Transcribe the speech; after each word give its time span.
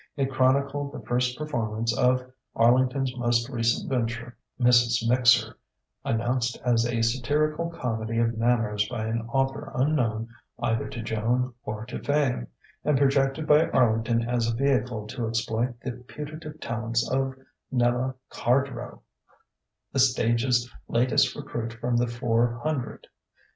It 0.17 0.31
chronicled 0.31 0.91
the 0.91 1.05
first 1.05 1.37
performance 1.37 1.95
of 1.95 2.25
Arlington's 2.55 3.15
most 3.17 3.47
recent 3.49 3.87
venture, 3.87 4.35
"Mrs. 4.59 5.07
Mixer," 5.07 5.59
announced 6.03 6.59
as 6.65 6.87
a 6.87 7.03
satirical 7.03 7.69
comedy 7.69 8.17
of 8.17 8.35
manners 8.35 8.89
by 8.89 9.05
an 9.05 9.21
author 9.31 9.71
unknown 9.75 10.29
either 10.59 10.89
to 10.89 11.03
Joan 11.03 11.53
or 11.61 11.85
to 11.85 11.99
fame, 12.01 12.47
and 12.83 12.97
projected 12.97 13.45
by 13.45 13.67
Arlington 13.69 14.27
as 14.27 14.49
a 14.51 14.55
vehicle 14.55 15.05
to 15.05 15.27
exploit 15.27 15.75
the 15.83 15.91
putative 15.91 16.59
talents 16.59 17.07
of 17.07 17.35
Nella 17.71 18.15
Cardrow, 18.31 19.01
"the 19.93 19.99
stage's 19.99 20.67
latest 20.87 21.35
recruit 21.35 21.73
from 21.73 21.95
the 21.95 22.07
Four 22.07 22.59
Hundred." 22.63 23.05